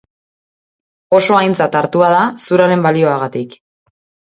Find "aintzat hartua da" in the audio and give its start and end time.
1.41-2.25